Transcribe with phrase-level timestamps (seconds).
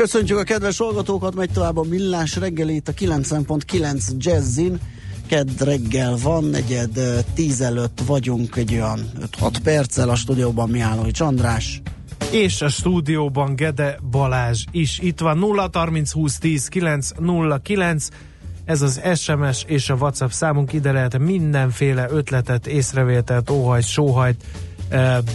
[0.00, 4.80] Köszöntjük a kedves hallgatókat, megy tovább a millás reggelét a 90.9 Jazzin.
[5.26, 9.00] Kedd reggel van, negyed tíz előtt vagyunk egy olyan
[9.40, 11.82] 5-6 perccel a stúdióban Mihálovics András.
[12.30, 18.08] És a stúdióban Gede Balázs is itt van 0 30 20 10 9 0 9
[18.64, 24.44] ez az SMS és a WhatsApp számunk, ide lehet mindenféle ötletet, észrevételt, óhajt, sóhajt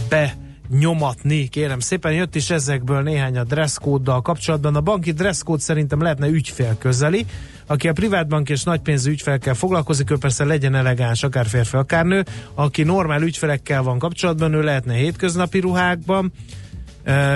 [0.08, 0.36] be
[0.68, 2.12] nyomatni, kérem szépen.
[2.12, 4.76] Jött is ezekből néhány a dresszkóddal kapcsolatban.
[4.76, 7.26] A banki dresszkód szerintem lehetne ügyfél közeli.
[7.66, 12.24] Aki a privátbank és nagypénzű ügyfelekkel foglalkozik, ő persze legyen elegáns, akár férfi, akár nő.
[12.54, 16.32] Aki normál ügyfelekkel van kapcsolatban, ő lehetne hétköznapi ruhákban,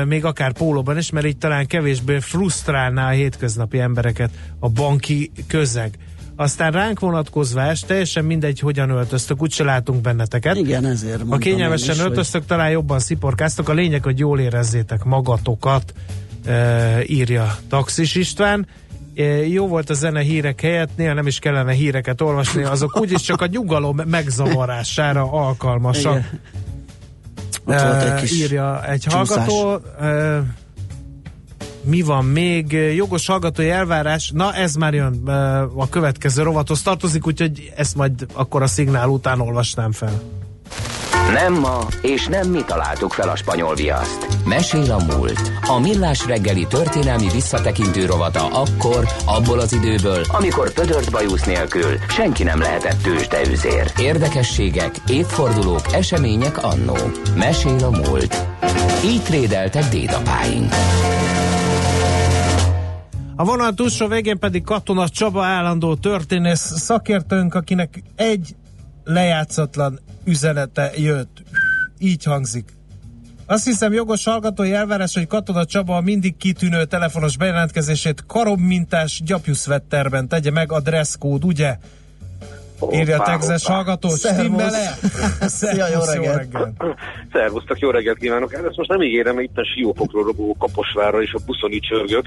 [0.05, 5.99] még akár pólóban is, mert így talán kevésbé frusztrálná a hétköznapi embereket a banki közeg.
[6.41, 10.57] Aztán ránk vonatkozvás, teljesen mindegy, hogyan öltöztök, úgyse látunk benneteket.
[10.57, 12.49] Igen, ezért Ha kényelmesen is, öltöztök, hogy...
[12.49, 13.69] talán jobban sziporkáztok.
[13.69, 15.95] A lényeg, hogy jól érezzétek magatokat,
[16.45, 18.67] e, írja Taxis István.
[19.15, 23.23] E, jó volt a zene hírek helyett, néha nem is kellene híreket olvasni, azok úgyis
[23.23, 26.25] csak a nyugalom megzavarására alkalmasak.
[27.67, 27.79] Igen.
[27.79, 29.29] E, írja egy csúszás.
[29.29, 29.81] hallgató.
[31.83, 32.73] Mi van még?
[32.73, 35.29] Jogos hallgatói elvárás, na ez már jön
[35.77, 40.23] a következő rovathoz tartozik, úgyhogy ezt majd akkor a szignál után olvasnám fel.
[41.33, 44.27] Nem ma, és nem mi találtuk fel a spanyol viaszt.
[44.45, 45.53] Mesél a múlt.
[45.67, 52.43] A millás reggeli történelmi visszatekintő rovata akkor, abból az időből, amikor pödört bajusz nélkül senki
[52.43, 53.93] nem lehetett tőzsdeüzér.
[53.99, 56.97] Érdekességek, évfordulók, események annó.
[57.37, 58.47] Mesél a múlt.
[59.05, 60.73] Így trédeltek dédapáink.
[63.41, 68.55] A vonal túlsó végén pedig Katona Csaba állandó történész szakértőnk, akinek egy
[69.05, 71.43] lejátszatlan üzenete jött.
[71.99, 72.65] Így hangzik.
[73.47, 80.51] Azt hiszem jogos hallgatói elvárás, hogy Katona Csaba mindig kitűnő telefonos bejelentkezését karommintás gyapjuszvetterben tegye
[80.51, 81.77] meg a dresscode, ugye?
[82.91, 84.99] Írja a Texas hallgató, stimmele?
[85.41, 86.83] Szia, jó reggelt!
[87.33, 88.55] Szervusztok, jó reggelt kívánok!
[88.55, 91.87] Hát ezt most nem ígérem, mert itt a siófokról robogó Kaposvárra és a buszon így
[91.89, 92.27] csörgök.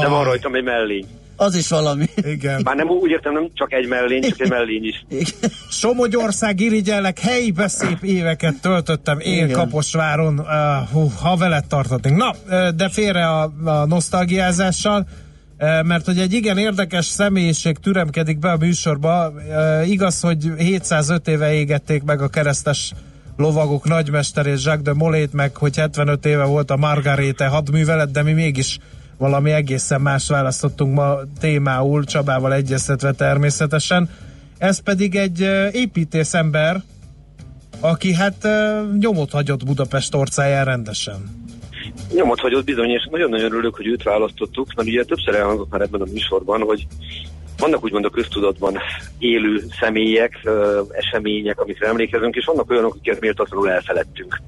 [0.00, 1.06] De van rajtam egy mellény.
[1.36, 2.04] Az is valami.
[2.16, 2.60] Igen.
[2.64, 5.04] Már nem úgy értem, nem csak egy mellény, csak egy mellény is.
[5.08, 5.50] Igen.
[5.70, 9.50] Somogyország irigyellek, helybe szép éveket töltöttem én Igen.
[9.50, 10.46] Kaposváron, uh,
[10.92, 12.16] hú, ha veled tartottunk.
[12.16, 12.34] Na,
[12.70, 15.06] de félre a, a nosztalgiázással,
[15.82, 19.32] mert hogy egy igen érdekes személyiség türemkedik be a műsorba.
[19.84, 22.92] Igaz, hogy 705 éve égették meg a keresztes
[23.36, 28.32] lovagok nagymesterét, Jacques de Molét, meg hogy 75 éve volt a Margarete hadművelet, de mi
[28.32, 28.78] mégis
[29.18, 34.10] valami egészen más választottunk ma témául, Csabával egyeztetve természetesen.
[34.58, 35.40] Ez pedig egy
[35.72, 36.82] építész ember,
[37.80, 38.48] aki hát
[38.98, 41.42] nyomot hagyott Budapest orcáján rendesen.
[42.14, 46.00] Nyomot hagyott bizony, és nagyon-nagyon örülök, hogy őt választottuk, mert ugye többször elhangzott már ebben
[46.00, 46.86] a műsorban, hogy
[47.58, 48.78] vannak úgymond a köztudatban
[49.18, 50.48] élő személyek,
[50.90, 54.40] események, amikre emlékezünk, és vannak olyanok, akiket méltatlanul elfeledtünk.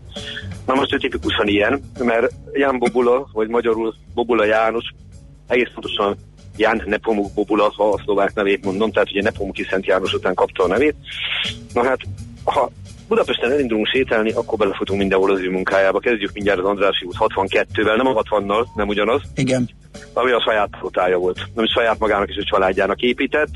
[0.66, 4.84] Na most ő tipikusan ilyen, mert Ján Bobula, vagy magyarul Bobula János,
[5.46, 6.16] egész pontosan
[6.56, 10.64] Ján Nepomuk Bobula, ha a szlovák nevét mondom, tehát ugye Nepomuki Szent János után kapta
[10.64, 10.94] a nevét.
[11.74, 11.98] Na hát,
[12.44, 12.70] ha
[13.08, 15.98] Budapesten elindulunk sétálni, akkor belefutunk mindenhol az ő munkájába.
[15.98, 19.22] Kezdjük mindjárt az Andrási út 62-vel, nem a 60-nal, nem ugyanaz.
[19.34, 19.68] Igen.
[20.12, 21.38] Ami a saját flotája volt.
[21.54, 23.50] Nem is saját magának és a családjának épített.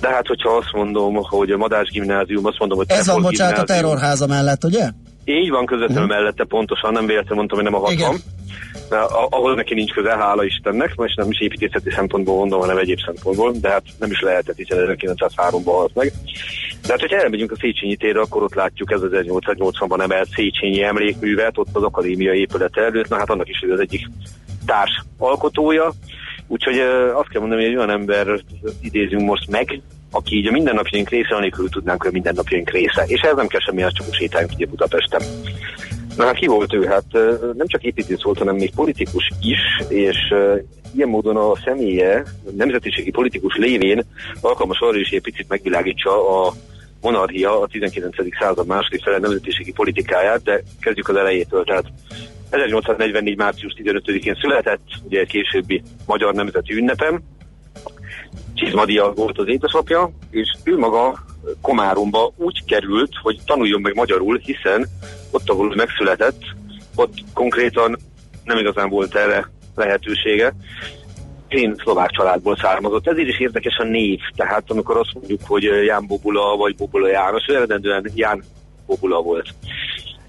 [0.00, 3.58] De hát, hogyha azt mondom, hogy a Madás gimnázium, azt mondom, hogy Ez van, bocsánat,
[3.58, 4.88] a terrorháza mellett, ugye?
[5.24, 6.18] Így van, közvetlenül uh-huh.
[6.18, 7.96] mellette pontosan, nem véletlenül mondtam, hogy nem a 60.
[7.96, 8.20] Igen.
[9.30, 13.52] ahol neki nincs köze, hála Istennek, most nem is építészeti szempontból mondom, hanem egyéb szempontból,
[13.60, 16.12] de hát nem is lehetett, hiszen 1903-ban halt meg.
[16.82, 21.58] De hát, hogyha elmegyünk a Széchenyi térre, akkor ott látjuk ez 1880-ban emelt Széchenyi emlékművet,
[21.58, 24.08] ott az akadémia épület előtt, na hát annak is az egyik
[24.70, 25.92] társ alkotója,
[26.46, 26.78] úgyhogy
[27.14, 28.40] azt kell mondani, hogy egy olyan ember
[28.82, 29.80] idézünk most meg,
[30.10, 33.04] aki így a mindennapjaink része, anélkül tudnánk, hogy a mindennapjaink része.
[33.06, 35.22] És ez nem kell semmi, csak sétáljunk ugye Budapesten.
[36.16, 36.86] Na hát ki volt ő?
[36.86, 37.12] Hát
[37.56, 39.58] nem csak építész volt, hanem még politikus is,
[39.88, 40.16] és
[40.96, 42.24] ilyen módon a személye
[42.56, 44.04] nemzetiségi politikus lévén
[44.40, 46.52] alkalmas arra is, hogy egy picit megvilágítsa a
[47.00, 48.16] monarchia a 19.
[48.40, 51.64] század második fele nemzetiségi politikáját, de kezdjük az elejétől.
[51.64, 51.84] Tehát
[52.50, 53.36] 1844.
[53.36, 57.20] március 15-én született, ugye későbbi magyar nemzeti ünnepem.
[58.54, 61.24] Csizmadia volt az édesapja, és ő maga
[61.60, 64.86] Komáromba úgy került, hogy tanuljon meg magyarul, hiszen
[65.30, 66.42] ott, ahol megszületett,
[66.94, 67.96] ott konkrétan
[68.44, 70.54] nem igazán volt erre lehetősége.
[71.48, 73.08] Én szlovák családból származott.
[73.08, 74.18] Ezért is érdekes a név.
[74.36, 78.42] Tehát amikor azt mondjuk, hogy Ján Bobula vagy Bobula János, ő eredendően Ján
[78.86, 79.48] Bobula volt.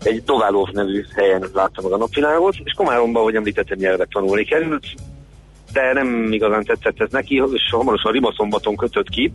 [0.03, 4.85] Egy Doválov nevű helyen láttam meg a napvilágot, és Komáromban, hogy említettem, nyelvet tanulni került,
[5.73, 9.33] de nem igazán tetszett ez neki, és hamarosan Rimaszombaton kötött ki,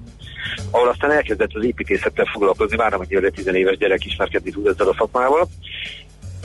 [0.70, 4.94] ahol aztán elkezdett az építészettel foglalkozni, hogy a 10 éves gyerek ismerkedni tud ezzel a
[4.98, 5.48] szakmával.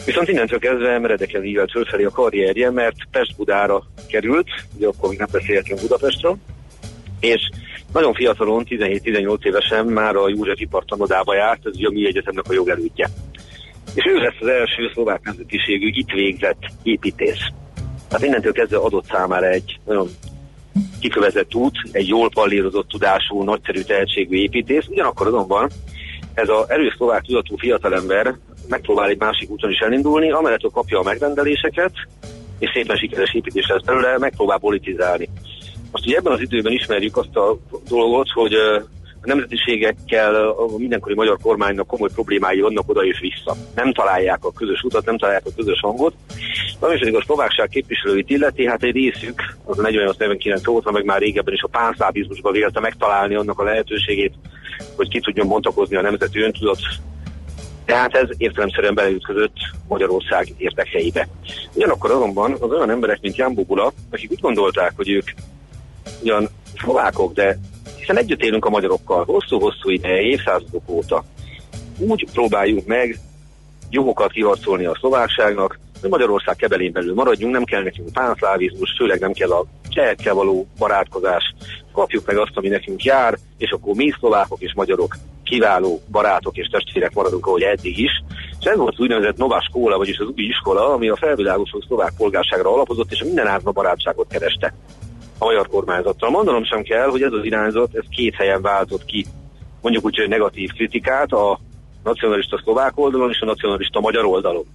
[0.06, 5.28] Viszont innentől kezdve meredeken ívelt fölfelé a karrierje, mert Pest-Budára került, ugye akkor még nem
[5.32, 6.38] beszélhetünk Budapestről,
[7.20, 7.50] és
[7.94, 12.54] nagyon fiatalon, 17-18 évesen már a József Ipartanodába járt, ez ugye a mi egyetemnek a
[12.54, 13.10] jogelődje.
[13.94, 17.48] És ő lesz az első szlovák nemzetiségű itt végzett építész.
[18.08, 20.10] Tehát innentől kezdve adott számára egy nagyon
[21.00, 25.70] kikövezett út, egy jól pallírozott tudású, nagyszerű tehetségű építész, ugyanakkor azonban
[26.34, 28.36] ez az erős szlovák tudatú fiatalember
[28.68, 31.92] megpróbál egy másik úton is elindulni, amellett, hogy kapja a megrendeléseket,
[32.60, 35.30] és szépen sikeres építés lesz belőle, megpróbál politizálni.
[35.92, 37.58] Most ugye ebben az időben ismerjük azt a
[37.90, 38.54] dolgot, hogy
[39.22, 43.56] a nemzetiségekkel a mindenkori magyar kormánynak komoly problémái vannak oda és vissza.
[43.76, 46.14] Nem találják a közös utat, nem találják a közös hangot.
[46.80, 51.54] Ami pedig a szlovákság képviselőit illeti, hát egy részük, az 48-49 óta, meg már régebben
[51.54, 54.34] is a pánszlábizmusban vélte megtalálni annak a lehetőségét,
[54.96, 56.80] hogy ki tudjon bontakozni a nemzeti öntudat
[57.86, 59.56] tehát ez értelemszerűen beleütközött
[59.88, 61.28] Magyarország érdekhelyébe.
[61.74, 65.30] Ugyanakkor azonban az olyan emberek, mint Jan Bubula, akik úgy gondolták, hogy ők
[66.22, 66.50] ugyan
[66.82, 67.58] szlovákok, de
[68.02, 71.24] hiszen együtt élünk a magyarokkal hosszú-hosszú ideje, évszázadok óta.
[71.98, 73.20] Úgy próbáljuk meg
[73.90, 79.32] jogokat kiharcolni a szlovákságnak, hogy Magyarország kebelén belül maradjunk, nem kell nekünk pánszlávizmus, főleg nem
[79.32, 81.54] kell a csehekkel való barátkozás,
[81.94, 86.68] kapjuk meg azt, ami nekünk jár, és akkor mi szlovákok és magyarok kiváló barátok és
[86.68, 88.24] testvérek maradunk, ahogy eddig is.
[88.60, 92.14] És ez volt az úgynevezett Nová Skóla, vagyis az új iskola, ami a felvilágosult szlovák
[92.18, 94.74] polgárságra alapozott, és a minden árva barátságot kereste
[95.42, 96.30] a magyar kormányzattal.
[96.30, 99.26] Mondanom sem kell, hogy ez az irányzat, ez két helyen váltott ki,
[99.82, 101.60] mondjuk úgy, hogy negatív kritikát a
[102.04, 104.66] nacionalista szlovák oldalon és a nacionalista magyar oldalon.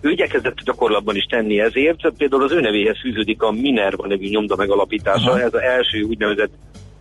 [0.00, 4.56] Ő igyekezett gyakorlatban is tenni ezért, például az ő nevéhez fűződik a Minerva nevű nyomda
[4.56, 5.40] megalapítása, Aha.
[5.40, 6.52] ez az első úgynevezett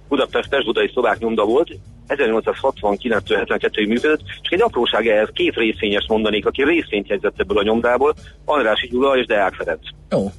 [0.07, 1.69] Budapest budai szlovák nyomda volt,
[2.07, 8.13] 1869-72-ig működött, és egy apróság ehhez két részvényes mondanék, aki részvényt jegyzett ebből a nyomdából,
[8.45, 9.81] Andrási Gyula és Deák Ferenc.
[10.09, 10.31] Oh.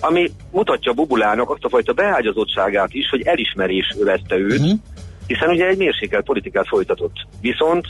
[0.00, 4.78] Ami mutatja Bubulának azt a fajta beágyazottságát is, hogy elismerés övezte őt, uh-huh.
[5.26, 7.26] hiszen ugye egy mérsékelt politikát folytatott.
[7.40, 7.86] Viszont,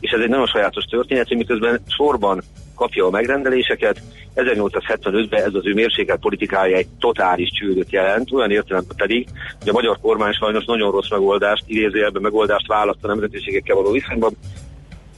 [0.00, 2.42] és ez egy nagyon sajátos történet, hogy miközben sorban
[2.74, 4.00] kapja a megrendeléseket.
[4.36, 9.28] 1875-ben ez az ő mérsékelt politikája egy totális csődöt jelent, olyan értelemben pedig,
[9.58, 14.36] hogy a magyar kormány sajnos nagyon rossz megoldást, idézőjelben megoldást választ a nemzetiségekkel való viszonyban.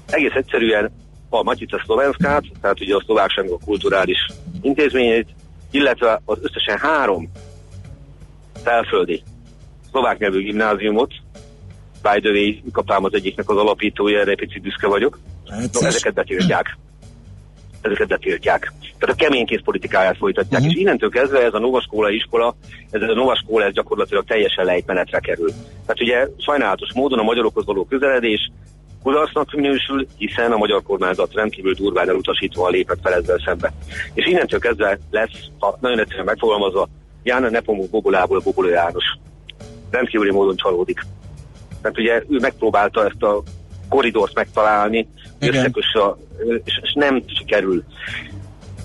[0.07, 0.91] Egész egyszerűen
[1.29, 4.19] a Matica Szlovenskát, tehát ugye a szlovákság a kulturális
[4.63, 5.29] intézményeit,
[5.71, 7.31] illetve az összesen három
[8.63, 9.23] felföldi
[9.91, 11.13] szlovák nyelvű gimnáziumot,
[12.03, 15.19] by the way, kaptam az egyiknek az alapítója, erre egy picit büszke vagyok.
[15.73, 16.77] No, ezeket betiltják
[17.87, 18.73] ezeket betiltják.
[18.99, 20.77] Tehát a keménykész politikáját folytatják, uh-huh.
[20.77, 22.55] és innentől kezdve ez a Nova Scola iskola,
[22.91, 25.51] ez a Nova Scola ez gyakorlatilag teljesen lejtmenetre kerül.
[25.87, 28.51] Tehát ugye sajnálatos módon a magyarokhoz való közeledés
[29.07, 33.73] kudarcnak minősül, hiszen a magyar kormányzat rendkívül durván elutasítva lépett fel ezzel szembe.
[34.15, 36.89] És innentől kezdve lesz, ha nagyon egyszerűen megfogalmazva,
[37.23, 39.05] Jána Nepomuk Bobolából Boboló János.
[39.91, 41.01] Rendkívüli módon csalódik.
[41.83, 43.43] Tehát ugye ő megpróbálta ezt a
[43.89, 45.09] koridort megtalálni,
[45.39, 46.17] összekös a,
[46.65, 47.85] és, és nem sikerül.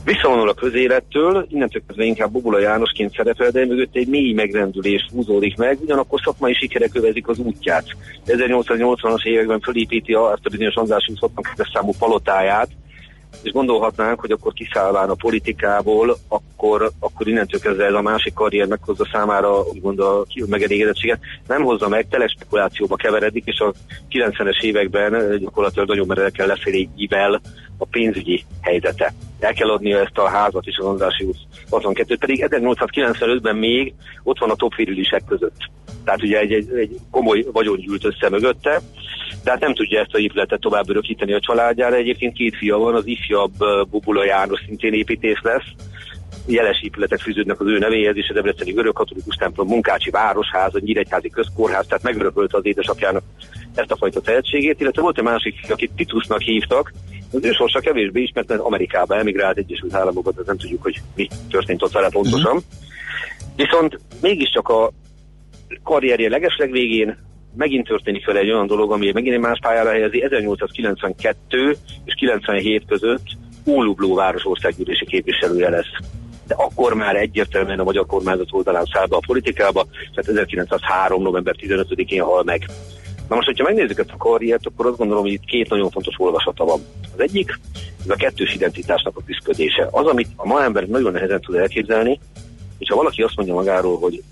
[0.04, 5.58] Visszavonul a közélettől, innentől kezdve inkább Bubula Jánosként szerepel, de mögött egy mély megrendülés húzódik
[5.58, 7.86] meg, ugyanakkor szakmai sikerek kövezik az útját.
[8.26, 12.70] 1880-as években fölépíti a bizonyos András 62 számú palotáját,
[13.44, 18.68] és gondolhatnánk, hogy akkor kiszállván a politikából, akkor, akkor innentől kezdve ez a másik karrier
[18.68, 21.20] meghozza számára úgymond a megelégedettséget.
[21.48, 23.74] Nem hozza meg, telespekulációba keveredik, és a
[24.10, 27.42] 90-es években gyakorlatilag nagyon mereken lefélégivel
[27.78, 29.14] a pénzügyi helyzete.
[29.40, 31.28] El kell adnia ezt a házat is az Andrási
[31.70, 34.74] 62 pedig 1895-ben még ott van a top
[35.28, 35.58] között.
[36.06, 38.82] Tehát ugye egy, egy, egy komoly vagyon gyűlt össze mögötte,
[39.44, 41.96] tehát nem tudja ezt a épületet tovább örökíteni a családjára.
[41.96, 43.54] Egyébként két fia van, az ifjabb
[43.90, 45.66] Bubula János szintén építész lesz,
[46.46, 50.80] jeles épületek fűződnek az ő nevéhez, és a Debreceni Görög Katolikus templom, Munkácsi Városház, a
[50.80, 53.24] Nyíregyházi Közkórház, tehát megörökölte az édesapjának
[53.76, 56.94] ezt a fajta tehetségét, illetve volt egy másik, akit Titusnak hívtak,
[57.34, 61.82] Az ő sorsa kevésbé is, mert Amerikába emigrált Egyesült Államokat, nem tudjuk, hogy mi történt
[61.82, 62.56] ott vele pontosan.
[62.56, 62.64] Uh-huh.
[63.56, 64.92] Viszont mégiscsak a
[65.84, 67.18] karrierje legesleg végén
[67.56, 70.24] megint történik vele egy olyan dolog, ami megint egy más pályára helyezi.
[70.24, 73.26] 1892 és 97 között
[73.66, 75.92] Úlubló város országgyűlési képviselője lesz.
[76.48, 79.86] De akkor már egyértelműen a magyar kormányzat oldalán száll be a politikába,
[80.16, 81.22] tehát 1903.
[81.22, 82.66] november 15-én hal meg.
[83.30, 86.16] Na most, hogyha megnézzük ezt a karriert, akkor azt gondolom, hogy itt két nagyon fontos
[86.18, 86.80] olvasata van.
[87.14, 87.60] Az egyik,
[88.04, 89.88] ez a kettős identitásnak a küzdködése.
[89.92, 92.20] Az, amit a ma ember nagyon nehezen tud elképzelni,
[92.78, 94.24] hogyha valaki azt mondja magáról, hogy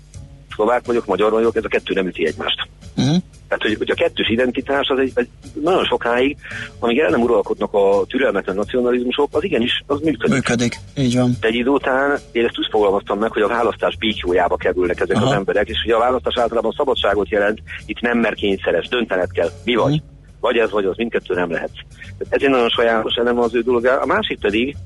[0.60, 2.68] szlovák vagyok, magyar vagyok, ez a kettő nem üti egymást.
[2.96, 3.16] Uh-huh.
[3.48, 5.28] Tehát, hogy, hogy a kettős identitás az egy, egy
[5.62, 6.36] nagyon sokáig,
[6.78, 10.34] amíg el nem uralkodnak a türelmetlen nacionalizmusok, az igenis, az működik.
[10.34, 11.36] Működik, így van.
[11.40, 15.16] De egy idő után én ezt úgy fogalmaztam meg, hogy a választás bíkjójába kerülnek ezek
[15.16, 15.26] Aha.
[15.26, 19.50] az emberek, és hogy a választás általában szabadságot jelent, itt nem mer kényszeres, döntened kell,
[19.64, 19.92] mi vagy.
[19.92, 20.08] Uh-huh.
[20.40, 21.70] Vagy ez, vagy az, mindkettő nem lehet.
[22.18, 24.00] Ez egy nagyon sajátos elem az ő dolga.
[24.00, 24.76] A másik pedig,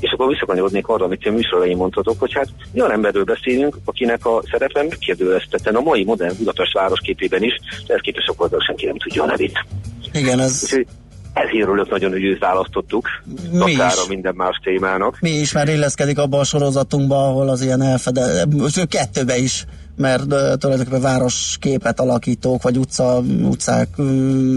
[0.00, 4.42] és akkor visszakanyarodnék arra, amit a műsor mondhatok, hogy hát olyan emberről beszélünk, akinek a
[4.50, 9.22] szerepe megkérdőlezteten a mai modern Budapest városképében is, de ezt képes oldal senki nem tudja
[9.22, 9.64] a nevét.
[10.12, 10.60] Igen, ez...
[10.62, 10.86] Úgyhogy
[11.32, 13.08] ezért örülök nagyon, hogy őt választottuk,
[13.52, 14.06] mi is.
[14.08, 15.16] minden más témának.
[15.20, 18.46] Mi is már illeszkedik abba a sorozatunkba, ahol az ilyen elfede,
[18.88, 19.64] kettőbe is
[20.00, 20.28] mert
[20.58, 23.88] tulajdonképpen városképet alakítók, vagy utca, utcák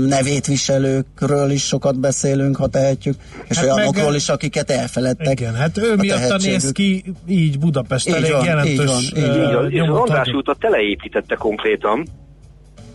[0.07, 3.15] nevét viselőkről is sokat beszélünk, ha tehetjük,
[3.47, 5.39] és hát olyanokról meg, is, akiket elfeledtek.
[5.39, 9.53] Igen, hát ő miatt néz ki így Budapest így elég van, jelentős így van, így
[9.53, 9.71] van.
[9.71, 12.07] És az András útat teleépítette konkrétan,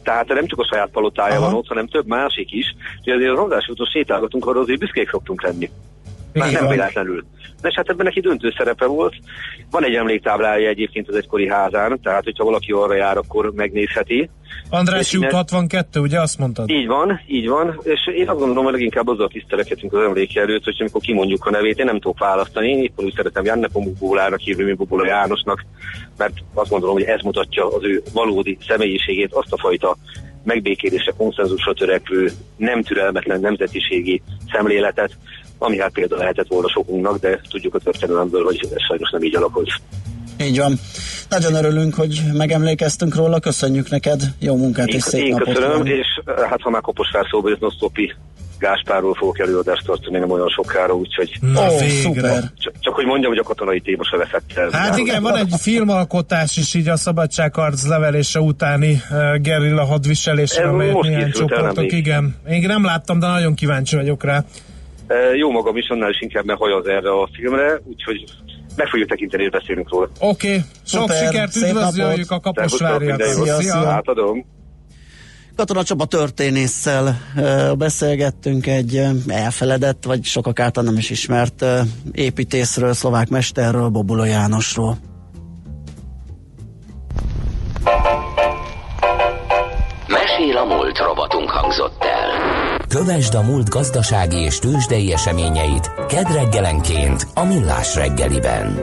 [0.03, 1.45] tehát nem csak a saját palotája Aha.
[1.45, 2.75] van ott, hanem több másik is.
[2.99, 5.71] Úgyhogy azért az András úton sétálgatunk, arra azért büszkék szoktunk lenni.
[6.39, 7.25] Már nem véletlenül.
[7.61, 9.15] De hát ebben neki döntő szerepe volt.
[9.71, 14.31] Van egy emléktáblája egyébként az egykori házán, tehát hogyha valaki arra jár, akkor megnézheti.
[14.71, 16.71] András út 62, ugye azt mondtad?
[16.71, 20.65] Így van, így van, és én azt gondolom, hogy leginkább azzal tisztelekedünk az emléke előtt,
[20.65, 24.41] hogy amikor kimondjuk a nevét, én nem tudok választani, én éppen úgy szeretem Janne Pomukbólának
[24.41, 25.65] hívni, mint Bobola Jánosnak,
[26.17, 29.97] mert azt gondolom, hogy ez mutatja az ő valódi személyiségét, azt a fajta
[30.49, 35.17] megbékélésre, konszenzusra törekvő, nem türelmetlen nemzetiségi szemléletet,
[35.59, 39.37] ami hát például lehetett volna sokunknak, de tudjuk a történelemből, hogy ez sajnos nem így
[39.37, 39.71] alakult.
[40.41, 40.79] Így van.
[41.29, 45.55] Nagyon örülünk, hogy megemlékeztünk róla, köszönjük neked, jó munkát én, és szép én napot.
[45.55, 45.87] köszönöm, van.
[45.87, 48.15] és hát ha már Kaposvár szóba jött Nosztopi
[48.59, 51.31] Gáspárról fogok előadást tartani nem olyan sokára, úgyhogy...
[51.41, 52.43] Na, oh, szuper.
[52.59, 54.71] Csak, csak, hogy mondjam, hogy a katonai téma se veszett el.
[54.71, 61.01] Hát igen, van egy filmalkotás is így a szabadságharc levelése utáni uh, gerilla hadviselésre, amelyet
[61.01, 62.37] milyen csoportok, igen.
[62.49, 64.45] Én nem láttam, de nagyon kíváncsi vagyok rá.
[65.35, 68.25] Jó magam is, annál is inkább hajaz erre a filmre, úgyhogy
[68.77, 70.09] meg fogjuk tekinteni, és beszélünk róla.
[70.19, 70.61] Oké, okay.
[70.87, 73.23] sok Super, sikert, üdvözöljük a Kaposváriat.
[73.23, 73.75] Szia, szia.
[73.75, 74.47] Átadom.
[75.59, 77.21] Katona Csaba történésszel
[77.79, 81.65] beszélgettünk egy elfeledett, vagy sokak által nem is ismert
[82.13, 84.97] építészről, szlovák mesterről, Bobula Jánosról.
[90.07, 92.29] Mesél a múlt robotunk hangzott el.
[92.89, 98.79] Kövesd a múlt gazdasági és tőzsdei eseményeit kedd reggelenként a Millás reggeliben.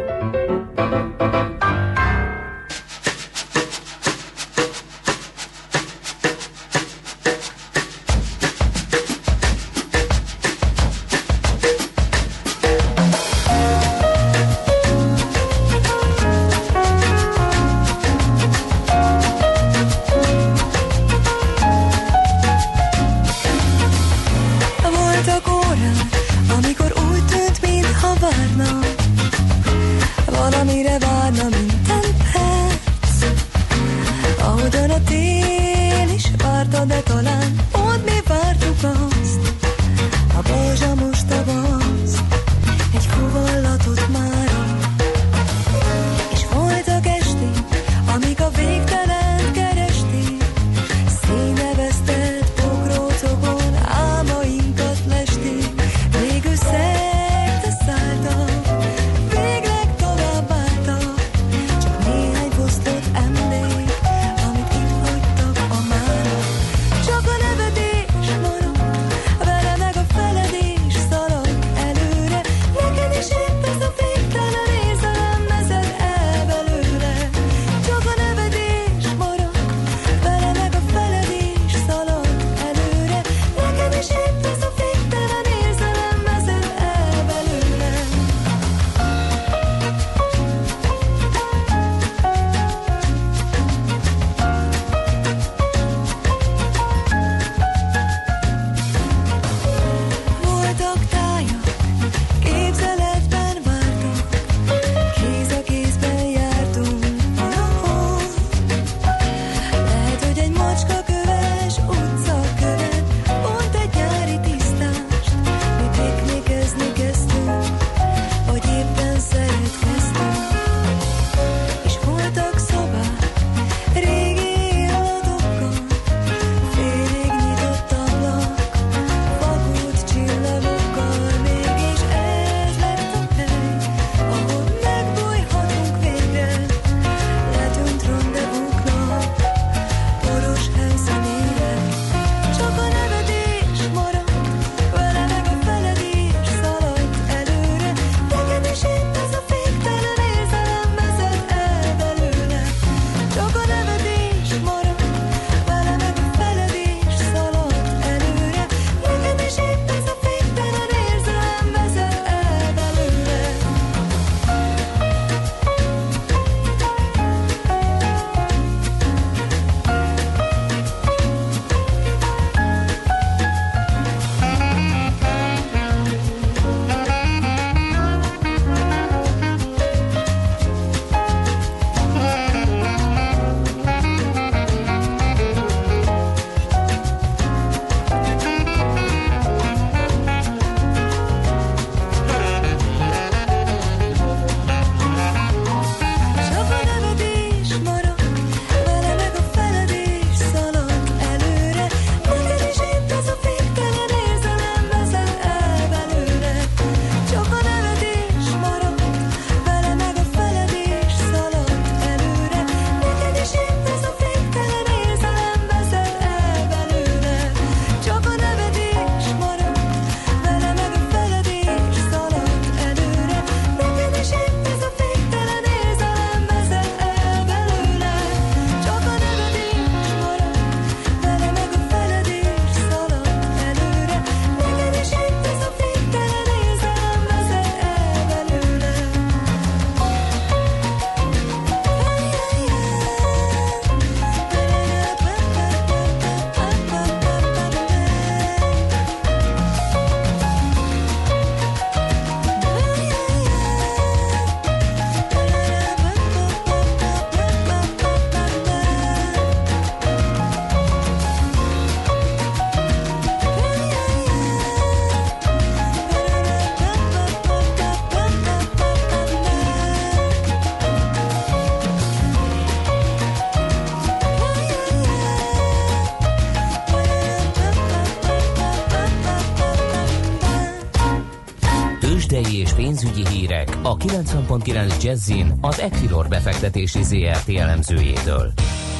[284.35, 288.51] 90.9 Jazzin az Equilor befektetési ZRT elemzőjétől.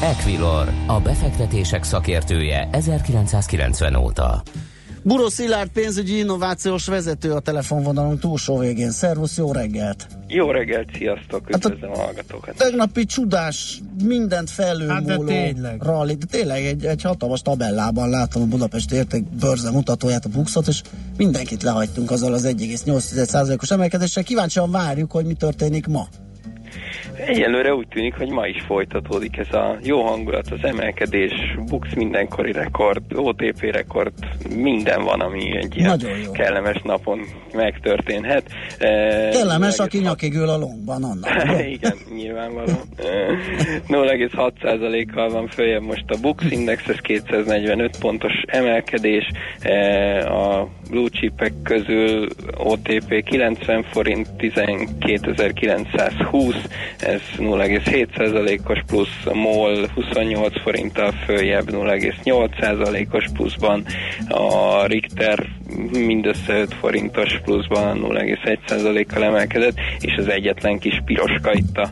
[0.01, 4.41] Equilor, a befektetések szakértője 1990 óta.
[5.05, 8.91] Buró Szilárd pénzügyi innovációs vezető a telefonvonalunk túlsó végén.
[8.91, 10.07] Szervusz, jó reggelt!
[10.27, 12.55] Jó reggelt, sziasztok, üdvözlöm hát a, a hallgatókat.
[12.55, 18.91] Tegnapi csodás, mindent felülmúló hát rally, de tényleg egy, egy hatalmas tabellában láttam a Budapest
[18.91, 20.81] érték bőrze mutatóját, a buxot, és
[21.17, 24.23] mindenkit lehagytunk azzal az 1,8%-os emelkedéssel.
[24.23, 26.07] Kíváncsian várjuk, hogy mi történik ma.
[27.17, 31.31] Egyelőre úgy tűnik, hogy ma is folytatódik ez a jó hangulat, az emelkedés,
[31.65, 34.13] Bux mindenkori rekord, OTP rekord,
[34.55, 36.01] minden van, ami egy ilyen
[36.31, 37.19] kellemes napon
[37.53, 38.43] megtörténhet.
[38.77, 38.89] E,
[39.29, 41.59] kellemes, aki nyakig ül a longban, annak.
[41.75, 42.73] Igen, nyilvánvaló.
[43.87, 49.73] 0,6%-kal van följebb most a Bux Index, ez 245 pontos emelkedés, e,
[50.31, 56.55] a blue chipek közül OTP 90 forint, 12.920,
[56.99, 63.85] ez 0,7%-os plusz, MOL 28 forinttal följebb 0,8%-os pluszban,
[64.27, 65.47] a Richter
[65.91, 71.89] mindössze 5 forintos pluszban 0,1%-kal emelkedett, és az egyetlen kis piroska itt a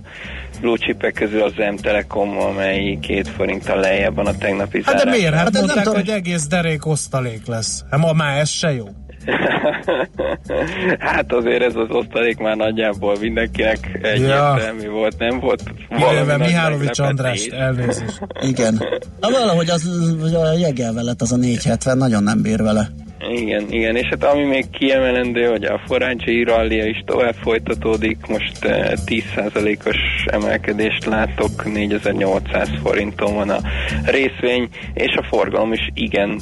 [0.63, 5.09] blue chipek közül az M Telekom, amely két forinttal lejjebb van a tegnapi Hát de
[5.09, 5.33] miért?
[5.33, 7.83] Hát, hát mondták, hogy egész derék osztalék lesz.
[7.89, 8.85] Hát ma már ez se jó.
[10.99, 14.91] hát azért ez az osztalék már nagyjából mindenkinek egyértelmű ja.
[14.91, 18.19] volt, nem volt Kivéve Mihálovics András, elnézést.
[18.41, 18.73] Igen.
[19.19, 19.85] Na valahogy az,
[20.33, 22.89] a jegelve lett az a 470, nagyon nem bír vele.
[23.31, 28.57] Igen, igen, és hát ami még kiemelendő, hogy a forágyi rallia is tovább folytatódik, most
[29.05, 33.59] 10%-os eh, emelkedést látok, 4800 forinton van a
[34.05, 36.41] részvény, és a forgalom is igen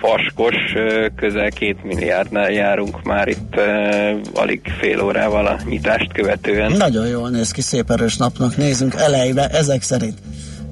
[0.00, 6.72] vaskos, eh, közel két milliárdnál járunk már itt uh, alig fél órával a nyitást követően.
[6.72, 10.18] Nagyon jól néz ki, szép erős napnak nézünk elejbe, ezek szerint.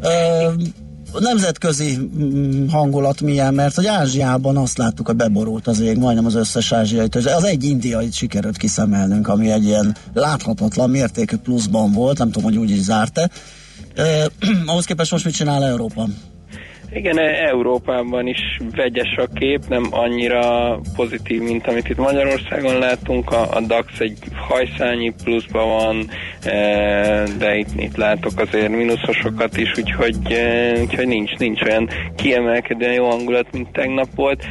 [0.02, 0.52] Uh,
[1.12, 6.26] a nemzetközi mm, hangulat milyen, mert hogy Ázsiában azt láttuk, hogy beborult az ég, majdnem
[6.26, 12.18] az összes ázsiai Az egy indiai sikerült kiszemelnünk, ami egy ilyen láthatatlan mértékű pluszban volt,
[12.18, 13.30] nem tudom, hogy úgy is zárt-e.
[13.94, 14.24] Eh,
[14.66, 16.08] ahhoz képest most mit csinál Európa?
[16.92, 23.30] Igen, e- Európában is vegyes a kép, nem annyira pozitív, mint amit itt Magyarországon látunk.
[23.30, 26.10] A, DAX egy hajszányi pluszban van,
[26.52, 32.92] e, de itt, itt látok azért mínuszosokat is, úgyhogy, e, úgyhogy nincs, nincs olyan kiemelkedően
[32.92, 34.44] jó hangulat, mint tegnap volt.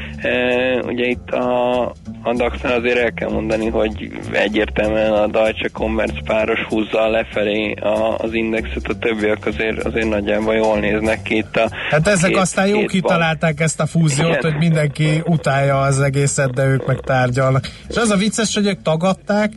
[0.86, 6.60] Ugye itt a, a dax azért el kell mondani, hogy egyértelműen a Deutsche Commerce páros
[6.70, 7.74] húzza lefelé
[8.18, 12.40] az indexet, a többiek azért, azért nagyjából jól néznek ki itt a Hát ezek két,
[12.40, 14.52] aztán jó kitalálták ezt a fúziót, Igen.
[14.52, 17.68] hogy mindenki utálja az egészet, de ők meg tárgyalnak.
[17.90, 19.52] És az a vicces, hogy ők tagadták,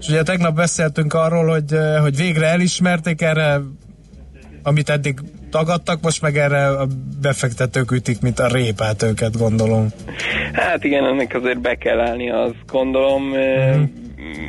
[0.00, 3.60] és ugye tegnap beszéltünk arról, hogy, hogy végre elismerték erre,
[4.62, 6.86] amit eddig tagadtak, most meg erre a
[7.20, 9.88] befektetők ütik, mint a répát őket, gondolom.
[10.52, 13.22] Hát igen, ennek azért be kell állni, azt gondolom.
[13.22, 13.97] Mm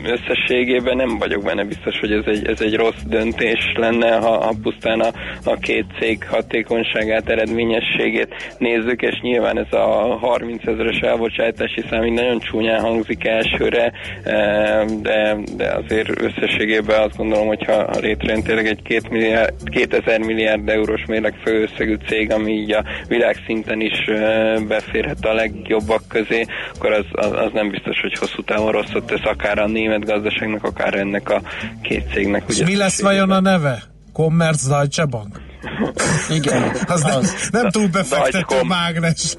[0.09, 4.53] összességében nem vagyok benne biztos, hogy ez egy, ez egy rossz döntés lenne, ha, ha
[4.61, 5.11] pusztán a,
[5.43, 12.13] a két cég hatékonyságát, eredményességét nézzük, és nyilván ez a 30 ezeres elbocsátási szám így
[12.13, 13.91] nagyon csúnyán hangzik elsőre,
[14.23, 20.19] e, de, de azért összességében azt gondolom, hogy ha létrejön tényleg egy 2 milliárd, 2000
[20.19, 26.45] milliárd eurós mérleg főösszegű cég, ami így a világszinten is e, beférhet a legjobbak közé,
[26.75, 30.63] akkor az, az, az nem biztos, hogy hosszú távon rosszat tesz akár a német gazdaságnak,
[30.63, 31.41] akár ennek a
[31.81, 32.43] két cégnek.
[32.47, 33.83] És mi lesz vajon a neve?
[34.13, 35.41] Commerz Deutsche Bank?
[36.37, 36.71] Igen.
[36.87, 39.35] Az, az nem, nem túl befektető mágnes.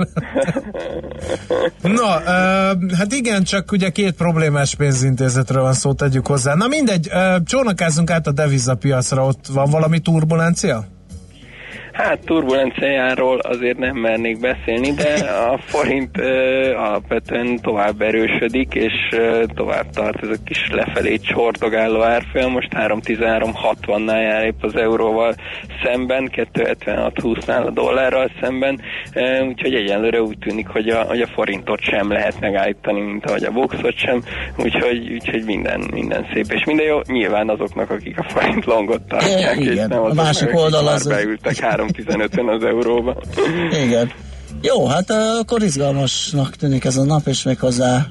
[1.82, 6.54] Na, uh, hát igen, csak ugye két problémás pénzintézetről van szó, tegyük hozzá.
[6.54, 10.84] Na mindegy, uh, csónakázzunk át a devizapiacra, ott van valami turbulencia?
[12.00, 19.44] Hát turbulenciájáról azért nem mernék beszélni, de a forint ö, alapvetően tovább erősödik, és ö,
[19.54, 22.50] tovább tart ez a kis lefelé csordogáló árfolyam.
[22.50, 25.34] Most 3.13.60-nál jár épp az euróval
[25.82, 28.80] szemben, 2.76.20-nál a dollárral szemben,
[29.14, 33.44] ö, úgyhogy egyenlőre úgy tűnik, hogy a, hogy a forintot sem lehet megállítani, mint ahogy
[33.44, 34.22] a boxot sem,
[34.56, 37.00] úgyhogy, úgyhogy minden, minden szép és minden jó.
[37.06, 39.72] Nyilván azoknak, akik a forint longot tartják, é, igen.
[39.72, 41.06] és nem azok, a másik oldal az...
[41.08, 43.16] beültek 3.15-en az euróba.
[43.86, 44.10] Igen.
[44.62, 48.06] Jó, hát akkor izgalmasnak tűnik ez a nap, és még hozzá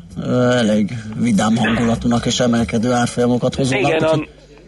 [0.52, 3.88] elég vidám hangulatúnak és emelkedő árfolyamokat hozunk.
[3.88, 4.20] Igen, a,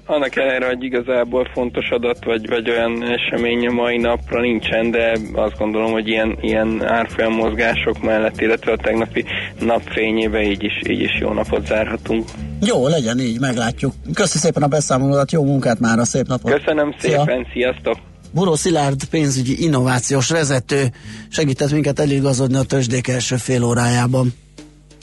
[0.06, 5.18] annak ellenére, hogy igazából fontos adat vagy, vagy olyan esemény a mai napra nincsen, de
[5.34, 9.26] azt gondolom, hogy ilyen, ilyen árfolyam mozgások mellett, illetve a tegnapi
[9.60, 12.30] napfényébe így is, így is jó napot zárhatunk.
[12.62, 13.94] Jó, legyen így, meglátjuk.
[14.14, 16.54] Köszönöm szépen a beszámolót, jó munkát már, a szép napot.
[16.54, 17.48] Köszönöm szépen, Szia.
[17.54, 18.11] sziasztok!
[18.32, 20.92] Buró Szilárd pénzügyi innovációs vezető
[21.30, 24.34] segített minket eligazodni a tőzsdék első fél órájában.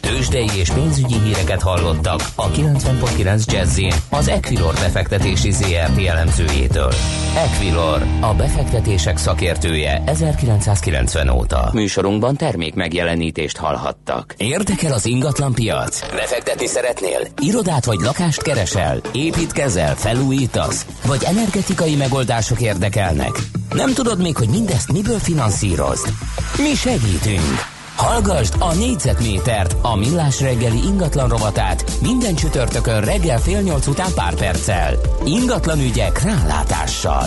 [0.01, 3.81] Tőzsdei és pénzügyi híreket hallottak a 90.9 jazz
[4.11, 6.93] az Equilor befektetési ZRT elemzőjétől.
[7.37, 11.71] Equilor, a befektetések szakértője 1990 óta.
[11.73, 14.35] Műsorunkban termék megjelenítést hallhattak.
[14.37, 16.11] Érdekel az ingatlan piac?
[16.11, 17.21] Befektetni szeretnél?
[17.41, 19.01] Irodát vagy lakást keresel?
[19.13, 19.95] Építkezel?
[19.97, 20.87] Felújítasz?
[21.07, 23.39] Vagy energetikai megoldások érdekelnek?
[23.73, 26.09] Nem tudod még, hogy mindezt miből finanszírozd?
[26.57, 27.77] Mi segítünk!
[27.99, 34.35] Hallgasd a négyzetmétert, a millás reggeli ingatlan rovatát minden csütörtökön reggel fél nyolc után pár
[34.35, 34.95] perccel.
[35.25, 37.27] Ingatlan ügyek rálátással.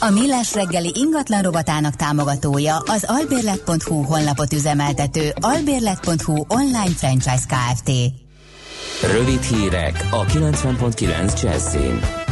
[0.00, 7.90] A Millás reggeli ingatlan rovatának támogatója az albérlet.hu honlapot üzemeltető albérlet.hu online franchise Kft.
[9.12, 12.27] Rövid hírek a 90.9 Jazzin.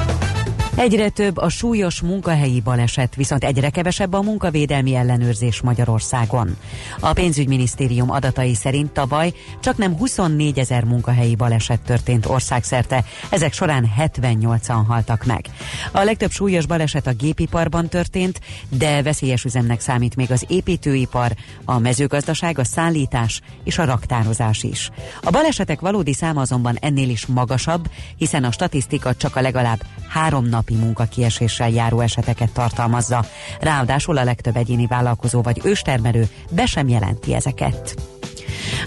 [0.76, 6.56] Egyre több a súlyos munkahelyi baleset, viszont egyre kevesebb a munkavédelmi ellenőrzés Magyarországon.
[7.00, 13.90] A pénzügyminisztérium adatai szerint tavaly csak nem 24 ezer munkahelyi baleset történt országszerte, ezek során
[13.98, 15.44] 78-an haltak meg.
[15.92, 21.32] A legtöbb súlyos baleset a gépiparban történt, de veszélyes üzemnek számít még az építőipar,
[21.64, 24.90] a mezőgazdaság, a szállítás és a raktározás is.
[25.22, 30.44] A balesetek valódi száma azonban ennél is magasabb, hiszen a statisztika csak a legalább három
[30.44, 33.24] nap napi munkakieséssel járó eseteket tartalmazza.
[33.60, 37.94] Ráadásul a legtöbb egyéni vállalkozó vagy őstermelő be sem jelenti ezeket.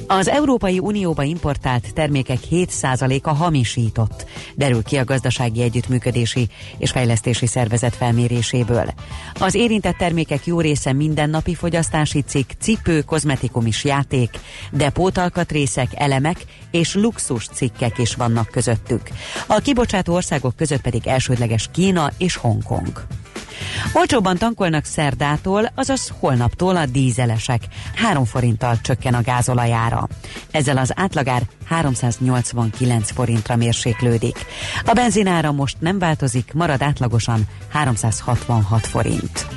[0.08, 4.26] Az Európai Unióba importált termékek 7%-a hamisított,
[4.56, 6.48] derül ki a Gazdasági Együttműködési
[6.78, 8.94] és Fejlesztési Szervezet felméréséből.
[9.34, 14.30] Az érintett termékek jó része mindennapi fogyasztási cikk, cipő, kozmetikum is játék,
[14.72, 19.02] de pótalkatrészek, elemek és luxus cikkek is vannak közöttük.
[19.48, 23.08] A kibocsátó országok között pedig elsődleges Kína és Hongkong.
[23.94, 27.62] Olcsóbban tankolnak szerdától, azaz holnaptól a dízelesek.
[27.96, 30.08] 3 forinttal csökken a gázolajára.
[30.52, 34.46] Ezzel az átlagár 389 forintra mérséklődik.
[34.86, 39.48] A benzinára most nem változik, marad átlagosan 366 forint.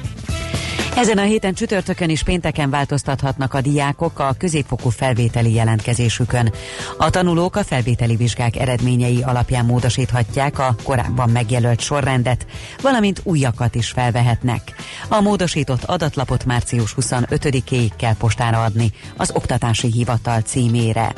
[0.97, 6.53] Ezen a héten csütörtökön és pénteken változtathatnak a diákok a középfokú felvételi jelentkezésükön.
[6.99, 12.47] A tanulók a felvételi vizsgák eredményei alapján módosíthatják a korábban megjelölt sorrendet,
[12.83, 14.75] valamint újakat is felvehetnek.
[15.09, 21.13] A módosított adatlapot március 25-éig kell postára adni az Oktatási Hivatal címére.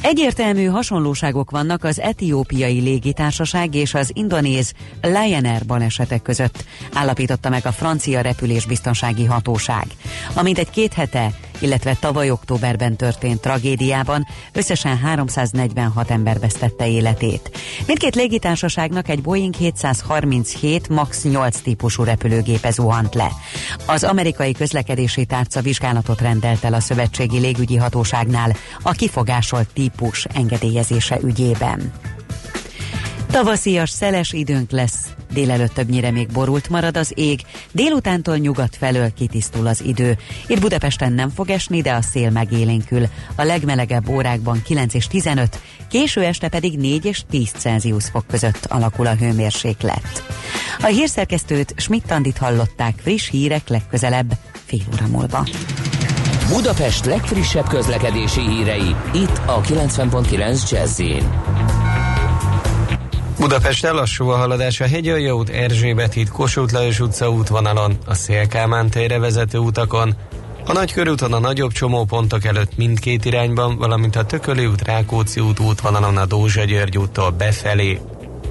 [0.00, 7.66] Egyértelmű hasonlóságok vannak az etiópiai légitársaság és az indonéz Lion Air balesetek között, állapította meg
[7.66, 9.86] a francia repülésbiztonsági hatóság.
[10.34, 17.50] Amint egy két hete illetve tavaly októberben történt tragédiában összesen 346 ember vesztette életét.
[17.86, 23.30] Mindkét légitársaságnak egy Boeing 737 MAX 8 típusú repülőgépe zuhant le.
[23.86, 31.18] Az amerikai közlekedési tárca vizsgálatot rendelt el a Szövetségi Légügyi Hatóságnál a kifogásolt típus engedélyezése
[31.22, 31.92] ügyében.
[33.30, 37.40] Tavaszias, szeles időnk lesz, délelőtt többnyire még borult marad az ég,
[37.72, 40.18] délutántól nyugat felől kitisztul az idő.
[40.46, 43.06] Itt Budapesten nem fog esni, de a szél megélénkül.
[43.34, 48.64] A legmelegebb órákban 9 és 15, késő este pedig 4 és 10 Celsius fok között
[48.68, 50.24] alakul a hőmérséklet.
[50.80, 54.32] A hírszerkesztőt Schmidt-Tandit hallották friss hírek legközelebb
[54.66, 55.46] fél óra múlva.
[56.48, 61.00] Budapest legfrissebb közlekedési hírei itt a 90.9 jazz
[63.38, 68.90] Budapest lassú a haladás a Hegyalja út, Erzsébet híd, Kossuth Lajos utca útvonalon, a Szélkámán
[68.90, 70.16] térre vezető utakon,
[70.66, 75.60] a nagy körúton a nagyobb csomópontok előtt mindkét irányban, valamint a Tököli út, Rákóczi út
[75.60, 78.00] útvonalon a Dózsa György úttól befelé.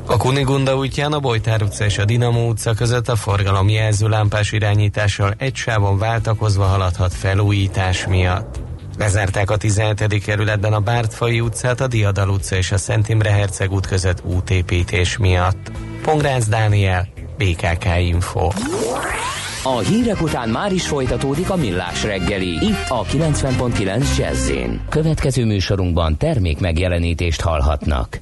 [0.06, 4.52] A Kunigunda útján a Bojtár utca és a Dinamo utca között a forgalom jelző lámpás
[4.52, 8.67] irányítással egy sávon váltakozva haladhat felújítás miatt.
[8.98, 10.24] Bezárták a 17.
[10.24, 15.18] kerületben a Bártfai utcát, a Diadal utca és a Szent Imre Herceg út között útépítés
[15.18, 15.72] miatt.
[16.02, 17.08] Pongrácz Dániel,
[17.38, 18.50] BKK Info.
[19.64, 22.66] A hírek után már is folytatódik a millás reggeli.
[22.66, 24.52] Itt a 90.9 jazz
[24.90, 28.22] Következő műsorunkban termék megjelenítést hallhatnak.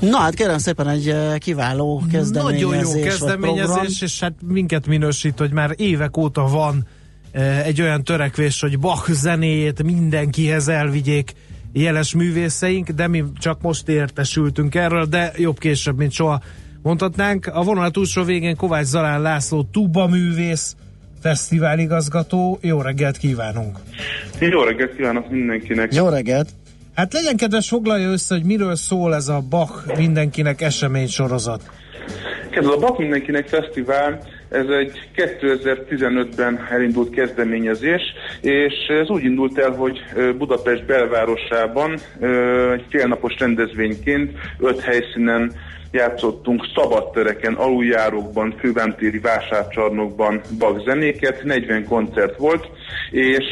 [0.00, 2.62] Na hát kérem szépen egy kiváló kezdeményezés.
[2.62, 6.86] Nagyon jó kezdeményezés, és hát minket minősít, hogy már évek óta van
[7.64, 11.32] egy olyan törekvés, hogy Bach zenéjét mindenkihez elvigyék
[11.72, 16.40] jeles művészeink, de mi csak most értesültünk erről, de jobb később, mint soha
[16.82, 17.46] mondhatnánk.
[17.46, 20.76] A vonal túlsó végén Kovács Zalán László tuba művész,
[21.20, 22.58] fesztiváligazgató.
[22.62, 23.78] Jó reggelt kívánunk!
[24.38, 25.94] Jó reggelt kívánok mindenkinek!
[25.94, 26.48] Jó reggelt!
[26.98, 31.62] Hát legyen kedves, foglalja össze, hogy miről szól ez a Bach mindenkinek esemény sorozat.
[32.50, 38.02] Ez a Bach mindenkinek fesztivál, ez egy 2015-ben elindult kezdeményezés,
[38.40, 39.98] és ez úgy indult el, hogy
[40.38, 41.98] Budapest belvárosában
[42.72, 45.52] egy félnapos rendezvényként öt helyszínen
[45.90, 50.42] játszottunk szabadtereken, aluljárókban, fővámtéri vásárcsarnokban
[50.84, 52.68] zenéket, 40 koncert volt,
[53.10, 53.44] és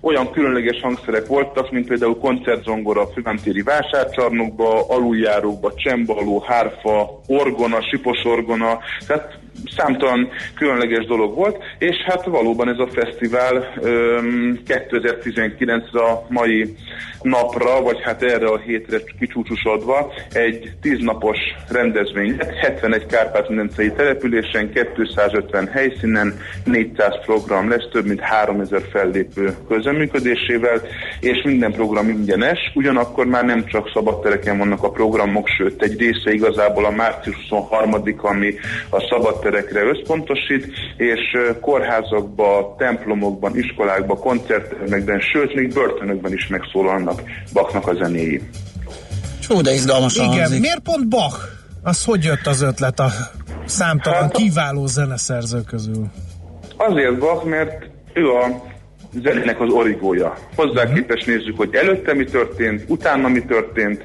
[0.00, 8.24] olyan különleges hangszerek voltak, mint például koncertzongora a fővámtéri vásárcsarnokba, aluljárókba, csembaló, hárfa, orgona, sipos
[8.24, 9.38] orgona, tehát
[9.76, 16.74] számtalan különleges dolog volt, és hát valóban ez a fesztivál um, 2019 a mai
[17.22, 21.38] napra, vagy hát erre a hétre kicsúcsosodva egy tíznapos
[21.68, 30.80] rendezvény 71 kárpát-medencei településen, 250 helyszínen, 400 program lesz, több mint 3000 fellépő közeműködésével,
[31.20, 36.32] és minden program ingyenes, ugyanakkor már nem csak szabadtereken vannak a programok, sőt egy része
[36.32, 38.54] igazából a március 23 ami
[38.90, 39.00] a
[39.46, 41.20] szabadterekre összpontosít, és
[41.60, 48.42] kórházakban, templomokban, iskolákban, koncerttermekben, sőt még börtönökben is megszólalnak Bachnak a zenéi.
[49.48, 50.60] Hú, de izgalmasan Igen, hangzik.
[50.60, 51.38] miért pont Bach?
[51.82, 53.10] Az hogy jött az ötlet a
[53.64, 56.06] számtalan Hát kiváló zeneszerző közül?
[56.76, 58.64] Azért Bach, mert ő a
[59.22, 60.34] zenének az origója.
[60.56, 64.02] Hozzá képest nézzük, hogy előtte mi történt, utána mi történt,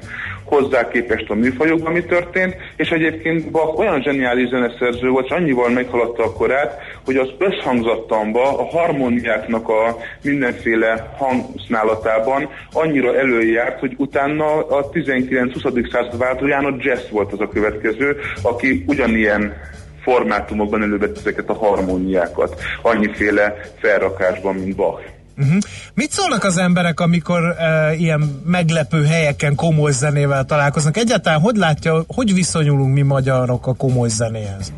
[0.52, 5.70] hozzá képest a műfajokban mi történt, és egyébként Bach olyan zseniális zeneszerző volt, és annyival
[5.70, 14.66] meghaladta a korát, hogy az összhangzattanba, a harmóniáknak a mindenféle hangsználatában annyira előjárt, hogy utána
[14.66, 15.90] a 19-20.
[15.92, 19.54] század váltóján a jazz volt az a következő, aki ugyanilyen
[20.02, 25.21] formátumokban elővett ezeket a harmóniákat, annyiféle felrakásban, mint Bach.
[25.42, 25.58] Uh-huh.
[25.94, 30.96] Mit szólnak az emberek, amikor uh, ilyen meglepő helyeken komoly zenével találkoznak?
[30.96, 34.72] Egyáltalán hogy látja, hogy viszonyulunk mi magyarok a komoly zenéhez?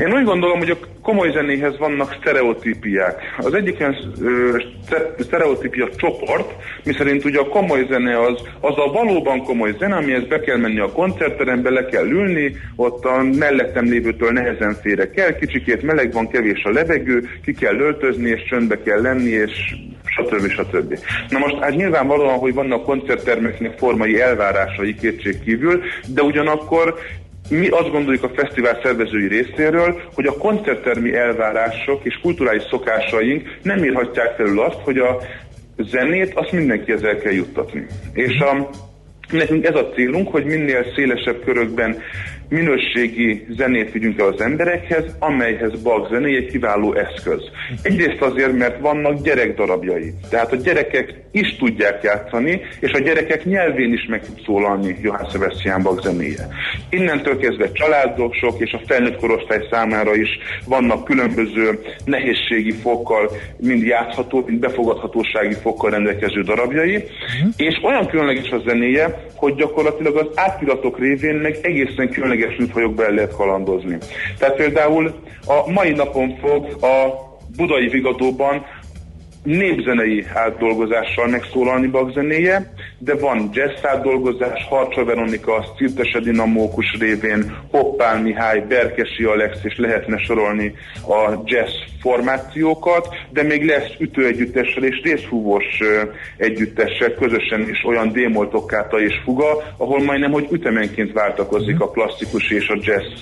[0.00, 3.20] Én úgy gondolom, hogy a komoly zenéhez vannak sztereotípiák.
[3.38, 3.96] Az egyik ilyen
[5.18, 6.52] sztereotípia csoport,
[6.84, 10.80] miszerint ugye a komoly zene az, az a valóban komoly zene, amihez be kell menni
[10.80, 16.28] a koncertterembe, le kell ülni, ott a mellettem lévőtől nehezen férek el, kicsikét meleg van,
[16.28, 19.74] kevés a levegő, ki kell öltözni, és csöndbe kell lenni, és
[20.04, 20.48] stb.
[20.48, 20.98] stb.
[21.28, 25.82] Na most hát nyilvánvalóan, hogy vannak koncerttermeknek formai elvárásai kétség kívül,
[26.14, 26.94] de ugyanakkor
[27.50, 33.84] mi azt gondoljuk a fesztivál szervezői részéről, hogy a koncerttermi elvárások és kulturális szokásaink nem
[33.84, 35.20] írhatják felül azt, hogy a
[35.76, 37.86] zenét azt mindenkihez el kell juttatni.
[38.12, 38.70] És a,
[39.30, 41.96] nekünk ez a célunk, hogy minél szélesebb körökben
[42.48, 47.40] minőségi zenét vigyünk el az emberekhez, amelyhez Bach egy kiváló eszköz.
[47.82, 50.12] Egyrészt azért, mert vannak gyerekdarabjai.
[50.30, 55.30] Tehát a gyerekek is tudják játszani, és a gyerekek nyelvén is meg tud szólalni Johann
[55.30, 56.48] Sebastian Bach zenéje.
[56.90, 60.28] Innentől kezdve családosok és a felnőtt korosztály számára is
[60.66, 63.30] vannak különböző nehézségi fokkal,
[63.60, 67.04] mind játszható, mind befogadhatósági fokkal rendelkező darabjai,
[67.56, 73.12] és olyan különleges a zenéje, hogy gyakorlatilag az átiratok révén meg egészen különleges műfajokba el
[73.12, 73.98] lehet kalandozni.
[74.38, 75.14] Tehát például
[75.46, 77.24] a mai napon fog a
[77.56, 78.66] budai vigadóban
[79.44, 88.22] népzenei átdolgozással megszólalni Bach zenéje, de van jazz átdolgozás, Harcsa Veronika, Cirtese Dinamókus révén, Hoppál
[88.22, 90.74] Mihály, Berkesi Alex, és lehetne sorolni
[91.08, 95.64] a jazz formációkat, de még lesz ütőegyüttessel és részfúvós
[96.36, 102.50] együttessel közösen is olyan démol toccata és fuga, ahol majdnem, hogy ütemenként váltakozik a klasszikus
[102.50, 103.12] és a jazz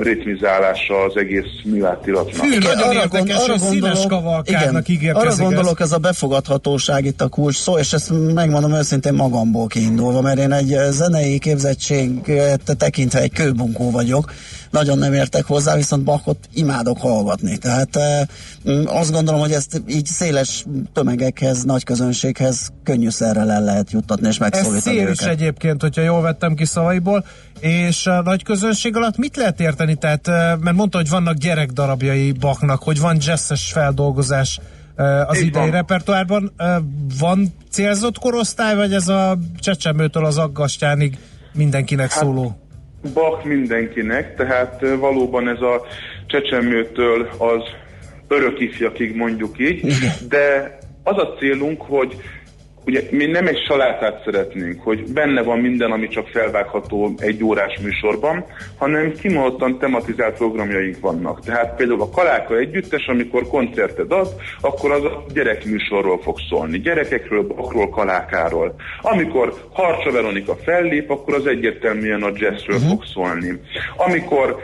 [0.00, 2.34] ritmizálása az egész műátiratnak.
[2.34, 5.86] Fű, nagyon arra érdekes, arra hogy színes gondolok- kavalkádnak igen, Arra gondolok, ez.
[5.86, 10.52] ez a befogadhatóság itt a kulcs szó, és ezt megmondom őszintén magamból kiindulva, mert én
[10.52, 14.32] egy zenei képzettséget tekintve egy kőbunkó vagyok,
[14.72, 17.58] nagyon nem értek hozzá, viszont Bachot imádok hallgatni.
[17.58, 17.98] Tehát
[18.84, 24.38] azt gondolom, hogy ezt így széles tömegekhez, nagy közönséghez könnyű szerrel el lehet juttatni és
[24.38, 27.24] megszólítani Ez szél is egyébként, hogyha jól vettem ki szavaiból,
[27.60, 29.94] és a nagy közönség alatt mit lehet érteni?
[29.94, 30.26] Tehát,
[30.60, 34.60] mert mondta, hogy vannak gyerekdarabjai Bachnak, hogy van jazzes feldolgozás
[35.26, 35.70] az Így idei van.
[35.70, 36.52] repertoárban.
[37.18, 41.18] Van célzott korosztály, vagy ez a csecsemőtől az aggastyánig
[41.52, 42.61] mindenkinek hát, szóló?
[43.14, 45.86] Bach mindenkinek, tehát valóban ez a
[46.26, 47.62] csecsemőtől az
[48.28, 49.94] örök ifjakig mondjuk így,
[50.28, 52.16] de az a célunk, hogy
[52.86, 57.78] Ugye mi nem egy salátát szeretnénk, hogy benne van minden, ami csak felvágható egy órás
[57.82, 58.44] műsorban,
[58.78, 61.44] hanem kimondottan tematizált programjaink vannak.
[61.44, 64.28] Tehát például a Kaláka együttes, amikor koncerted ad,
[64.60, 66.78] akkor az a gyerekműsorról fog szólni.
[66.78, 68.74] Gyerekekről, bakról, kalákáról.
[69.00, 72.90] Amikor Harcsa Veronika fellép, akkor az egyértelműen a jazzről uh-huh.
[72.90, 73.60] fog szólni.
[73.96, 74.62] Amikor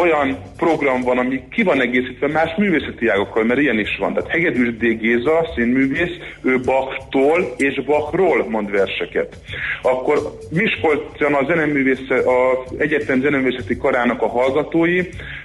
[0.00, 4.14] olyan program van, ami ki van egészítve más művészeti ágokkal, mert ilyen is van.
[4.14, 4.98] Tehát Hegedűs D.
[4.98, 9.36] Géza, színművész, ő Bachtól és Bachról mond verseket.
[9.82, 10.18] Akkor
[10.50, 15.00] Miskolcon a zeneművész, az Egyetem Zeneművészeti Karának a hallgatói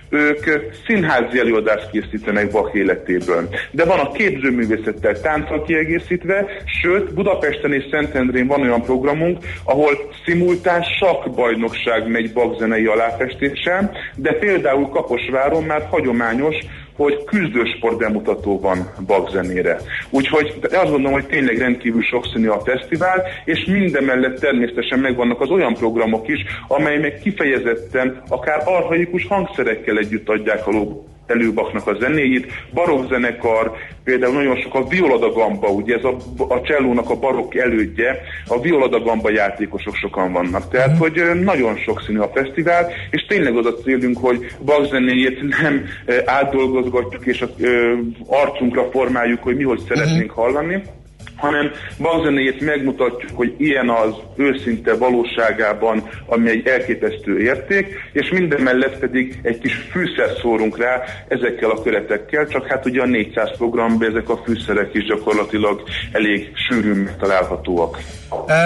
[0.10, 0.44] ők
[0.88, 3.50] színházi előadást készítenek Bach életéből.
[3.72, 6.46] De van a képzőművészettel tánccal kiegészítve,
[6.82, 9.92] sőt Budapesten és Szentendrén van olyan programunk, ahol
[10.26, 16.56] szimultán sakbajnokság megy Bach zenei aláfestéssel, de például Kaposváron már hagyományos
[16.96, 19.78] hogy küzdősport bemutató van bagzenére.
[20.10, 25.74] Úgyhogy azt gondolom, hogy tényleg rendkívül sokszínű a fesztivál, és mindemellett természetesen megvannak az olyan
[25.74, 30.72] programok is, amelyek kifejezetten akár arhaikus hangszerekkel együtt adják a
[31.28, 32.52] előbaknak a zenéit,
[33.10, 33.72] zenekar,
[34.04, 39.30] például nagyon sok a violadagamba, ugye ez a, a csellónak a barokk elődje, a violadagamba
[39.30, 40.70] játékosok sokan vannak.
[40.70, 40.98] Tehát, mm.
[40.98, 44.56] hogy nagyon sokszínű a fesztivál, és tényleg az a célunk, hogy
[44.90, 45.86] zenéjét nem
[46.26, 47.50] átdolgozgatjuk, és az
[48.28, 50.36] arcunkra formáljuk, hogy mi hogy szeretnénk mm.
[50.36, 50.84] hallani,
[51.36, 59.00] hanem bankzenéjét megmutatjuk, hogy ilyen az őszinte valóságában, ami egy elképesztő érték, és minden mellett
[59.00, 64.10] pedig egy kis fűszer szórunk rá ezekkel a köretekkel, csak hát ugye a 400 programban
[64.10, 68.00] ezek a fűszerek is gyakorlatilag elég sűrűn találhatóak.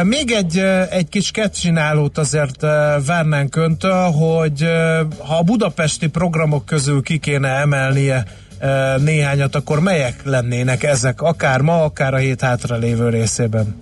[0.04, 0.58] Még egy,
[0.90, 2.62] egy kis ketcsinálót azért
[3.08, 4.62] várnánk öntől, hogy
[5.28, 8.24] ha a budapesti programok közül ki kéne emelnie
[9.04, 13.76] néhányat, akkor melyek lennének ezek, akár ma, akár a hét hátra lévő részében?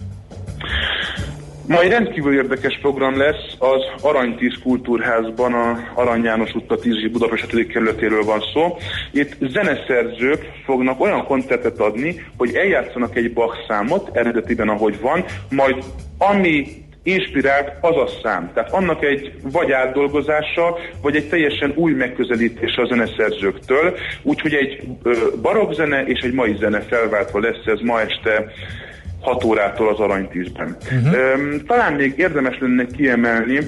[1.68, 7.54] Ma egy rendkívül érdekes program lesz, az Aranytíz Kultúrházban, a Arany János a 10 Budapest
[7.54, 7.68] 5.
[7.68, 8.78] kerületéről van szó.
[9.12, 15.84] Itt zeneszerzők fognak olyan koncertet adni, hogy eljátszanak egy Bach számot, eredetiben ahogy van, majd
[16.18, 18.52] ami inspirált az a szám.
[18.54, 23.98] Tehát annak egy vagy átdolgozása, vagy egy teljesen új megközelítése a zeneszerzőktől.
[24.22, 24.88] Úgyhogy egy
[25.42, 28.52] barokkzene és egy mai zene felváltva lesz ez ma este
[29.22, 30.78] 6 órától az aranytízben.
[30.92, 31.62] Uh-huh.
[31.68, 33.60] Talán még érdemes lenne kiemelni,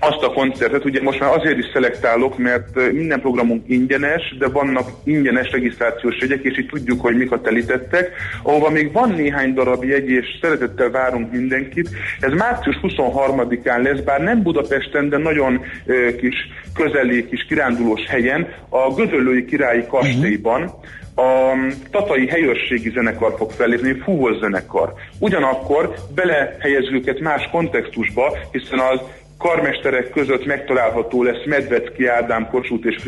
[0.00, 4.90] azt a koncertet, ugye most már azért is szelektálok, mert minden programunk ingyenes, de vannak
[5.04, 8.10] ingyenes regisztrációs jegyek, és így tudjuk, hogy mik a telítettek,
[8.42, 11.90] ahova még van néhány darab jegy, és szeretettel várunk mindenkit.
[12.20, 16.36] Ez március 23-án lesz, bár nem Budapesten, de nagyon ö, kis
[16.74, 20.70] közeli, kis kirándulós helyen, a Gödöllői Királyi Kastélyban,
[21.14, 21.54] a
[21.90, 24.92] Tatai Helyőrségi Zenekar fog fellépni, fúvós zenekar.
[25.18, 29.00] Ugyanakkor belehelyező őket más kontextusba, hiszen az
[29.40, 33.02] karmesterek között megtalálható lesz Medvecki Ádám Kossuth és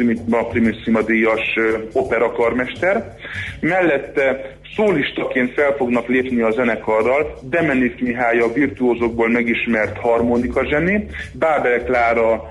[0.50, 1.54] Primissima díjas
[1.92, 3.14] opera karmester.
[3.60, 11.84] Mellette szólistaként fel fognak lépni a zenekarral Demenik Mihály a virtuózokból megismert harmonika zseni, Bábel
[11.84, 12.50] Klára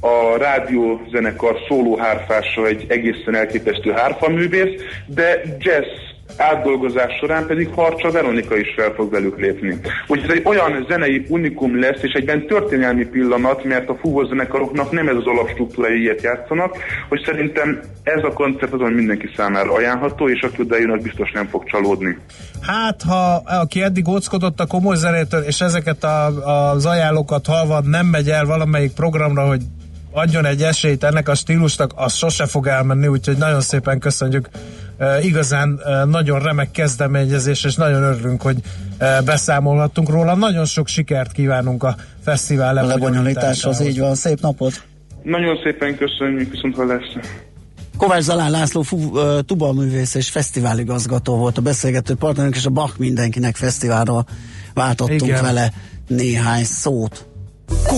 [0.00, 8.74] a rádiózenekar szólóhárfása egy egészen elképesztő hárfaművész, de jazz átdolgozás során pedig Harcsa Veronika is
[8.76, 9.80] fel fog velük lépni.
[10.06, 15.08] Úgyhogy ez egy olyan zenei unikum lesz, és egyben történelmi pillanat, mert a fúvózenekaroknak nem
[15.08, 16.76] ez az alapstruktúra, ilyet játszanak,
[17.08, 21.64] hogy szerintem ez a koncert azon mindenki számára ajánlható, és aki odajön, biztos nem fog
[21.64, 22.16] csalódni.
[22.60, 26.26] Hát, ha aki eddig óckodott a komoly zenétől, és ezeket a,
[26.70, 29.62] az ajánlókat halva nem megy el valamelyik programra, hogy
[30.12, 34.48] adjon egy esélyt ennek a stílusnak, az sose fog elmenni, úgyhogy nagyon szépen köszönjük
[35.22, 38.56] igazán nagyon remek kezdeményezés, és nagyon örülünk, hogy
[39.24, 40.34] beszámolhattunk róla.
[40.34, 43.80] Nagyon sok sikert kívánunk a fesztivál lebonyolításhoz.
[43.80, 44.82] Így van, szép napot!
[45.22, 47.24] Nagyon szépen köszönjük, viszont lesz.
[47.96, 49.12] Kovács Zalán László fú,
[49.46, 54.26] tubalművész és fesztiváligazgató volt a beszélgető partnerünk, és a Bach mindenkinek fesztiválról
[54.74, 55.42] váltottunk Igen.
[55.42, 55.72] vele
[56.08, 57.26] néhány szót.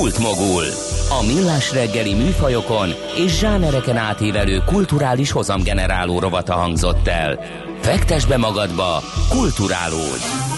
[0.00, 0.64] Kultmogul.
[1.08, 7.38] A millás reggeli műfajokon és zsánereken átívelő kulturális hozamgeneráló rovata hangzott el.
[7.80, 10.55] Fektes be magadba, kulturálódj!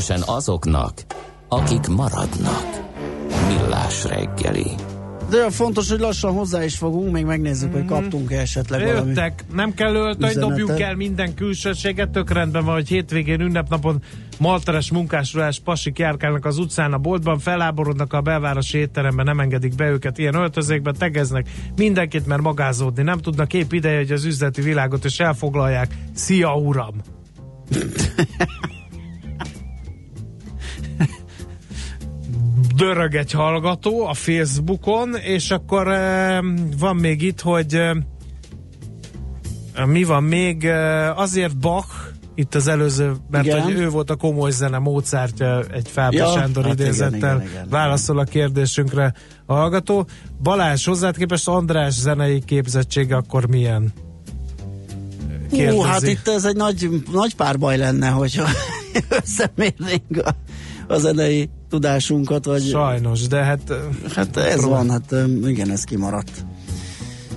[0.00, 0.92] Különösen azoknak,
[1.48, 2.66] akik maradnak.
[3.48, 4.70] Millás reggeli.
[5.30, 9.08] De olyan fontos, hogy lassan hozzá is fogunk, még megnézzük, hogy kaptunk-e esetleg valami.
[9.08, 10.56] Jöttek, nem kell öltöny, üzenetet.
[10.56, 14.02] dobjunk el minden külsőséget, tök rendben van, hogy hétvégén, ünnepnapon
[14.38, 19.90] malteres munkásruhás pasik járkálnak az utcán, a boltban, feláborodnak a belvárosi étteremben, nem engedik be
[19.90, 25.04] őket ilyen öltözékbe, tegeznek mindenkit, mert magázódni nem tudnak, épp ideje, hogy az üzleti világot
[25.04, 25.94] is elfoglalják.
[26.14, 26.94] Szia, uram!
[32.80, 36.38] Dörög egy hallgató a Facebookon, és akkor eh,
[36.78, 37.96] van még itt, hogy eh,
[39.86, 40.64] mi van még?
[40.64, 41.88] Eh, Azért Bach,
[42.34, 43.62] itt az előző, mert Igen.
[43.62, 47.48] hogy ő volt a komoly zene Mozartja egy Fábri Ja, Sándor hát igen, idézettel igen,
[47.50, 47.66] igen.
[47.70, 49.14] válaszol a kérdésünkre
[49.46, 50.06] a hallgató.
[50.42, 53.92] Balázs, hozzád képest András zenei képzettsége akkor milyen?
[55.50, 58.48] Hú, hát itt ez egy nagy, nagy párbaj lenne, hogyha
[59.22, 60.34] összemérnénk a,
[60.88, 62.62] a zenei tudásunkat, vagy...
[62.62, 63.60] Sajnos, de hát...
[64.14, 65.14] Hát ez van, hát
[65.44, 66.44] igen, ez kimaradt.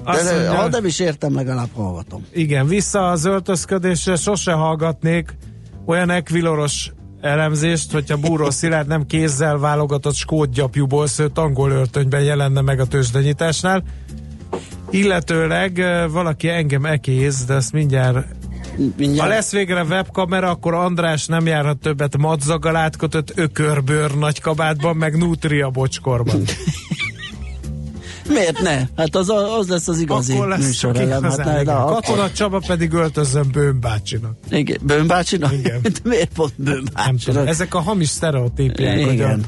[0.03, 2.25] Azt De mondja- ha nem is értem, legalább hallgatom.
[2.33, 5.35] Igen, vissza az öltözködésre sose hallgatnék
[5.85, 12.79] olyan ekviloros elemzést, hogyha Búró Szilárd nem kézzel válogatott skótgyapjúból szőtt angol öltönyben jelenne meg
[12.79, 13.83] a tőzsdenyításnál.
[14.89, 15.81] Illetőleg
[16.11, 18.25] valaki engem ekéz, de ezt mindjárt
[18.77, 19.29] Mindjárt.
[19.29, 25.17] ha lesz végre webkamera, akkor András nem járhat többet madzaggal átkötött ökörbőr nagy kabátban, meg
[25.17, 26.41] nutria bocskorban.
[28.27, 28.77] Miért ne?
[28.97, 31.09] Hát az, az lesz az igazi Akkor lesz műsorelem.
[31.09, 31.73] Hát igazán, ne, igen.
[31.73, 34.33] na, akkor, Katona Csaba pedig öltözön Bőn bácsinak.
[34.49, 35.53] igen, Bőn bácsinak?
[35.53, 35.81] Igen.
[35.81, 37.13] De Miért pont Bőn Nem tudom.
[37.13, 37.47] bácsinak?
[37.47, 39.45] Ezek a hamis sztereotípiák, Igen,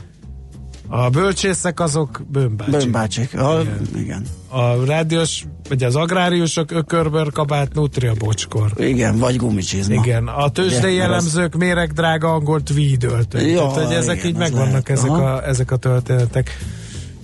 [0.88, 2.72] a bölcsészek azok Bőn bácsik.
[2.78, 3.38] Bőn bácsik.
[3.40, 3.88] A, Igen.
[3.96, 4.26] igen.
[4.48, 8.72] A rádiós, vagy az agráriusok ökörbőr kabát, nutria bocskor.
[8.78, 9.94] Igen, vagy gumicsizma.
[9.94, 13.48] Igen, a tőzsdei mert az- jellemzők méreg drága angol tweed öltöny.
[13.48, 14.90] Ja, Tehát, hogy ezek igen, így megvannak lehet.
[14.90, 15.34] ezek Aha.
[15.34, 16.58] a, ezek a történetek.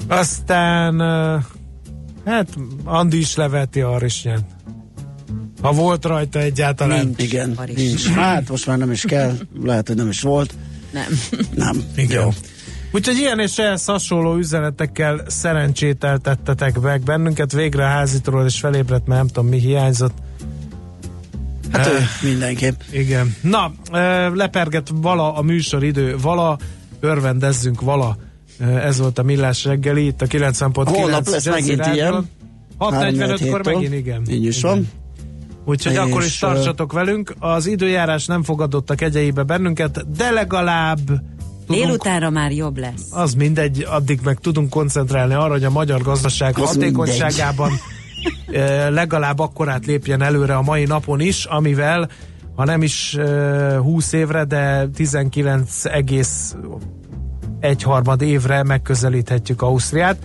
[0.07, 0.99] Aztán
[2.25, 2.47] hát
[2.83, 4.43] Andi is leveti a harisnyát.
[5.61, 7.05] Ha volt rajta egyáltalán.
[7.05, 7.21] Nincs.
[7.21, 8.07] Igen, nincs.
[8.07, 10.53] Hát most már nem is kell, lehet, hogy nem is volt.
[10.93, 11.19] Nem.
[11.55, 11.83] Nem.
[11.95, 12.21] Igen.
[12.21, 12.29] Jó.
[12.91, 17.51] Úgyhogy ilyen és ehhez hasonló üzenetekkel szerencsételtettetek meg bennünket.
[17.51, 20.13] Végre a házitról és felébredt, mert nem tudom mi hiányzott.
[21.71, 21.93] Hát Eh.
[21.93, 22.79] ő mindenképp.
[22.91, 23.35] Igen.
[23.41, 23.71] Na,
[24.33, 26.57] leperget vala a műsoridő, vala,
[26.99, 28.17] örvendezzünk vala.
[28.59, 31.95] Ez volt a Millás reggeli, itt a 90.9 Holnap lesz megint Rádion.
[31.95, 32.29] ilyen.
[32.79, 34.21] 6.45-kor 3-4 megint, igen.
[34.29, 34.69] Így is Igen.
[34.71, 34.87] van.
[35.65, 37.33] Úgyhogy És, akkor is tartsatok velünk.
[37.39, 40.99] Az időjárás nem fogadott a kegyeibe bennünket, de legalább
[41.65, 43.01] tudunk, Délutánra már jobb lesz.
[43.11, 47.71] az mindegy, addig meg tudunk koncentrálni arra, hogy a magyar gazdaság Az hatékonyságában
[48.89, 52.09] legalább akkorát lépjen előre a mai napon is, amivel
[52.55, 56.55] ha nem is ö, 20 évre, de 19 egész
[57.59, 60.17] egy harmad évre megközelíthetjük Ausztriát.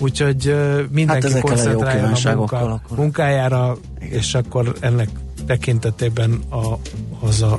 [0.00, 0.56] Úgyhogy
[0.90, 2.98] mindenki Hát a koncentráljon a kívánságokkal munka, akkor.
[2.98, 5.08] munkájára, és akkor ennek
[5.46, 6.78] tekintetében a
[7.20, 7.58] haza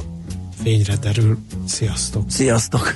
[0.62, 1.38] fényre derül.
[1.66, 2.24] Sziasztok!
[2.28, 2.96] Sziasztok!